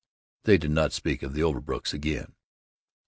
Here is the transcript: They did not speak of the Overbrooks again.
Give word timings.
They 0.45 0.57
did 0.57 0.71
not 0.71 0.93
speak 0.93 1.21
of 1.21 1.35
the 1.35 1.43
Overbrooks 1.43 1.93
again. 1.93 2.33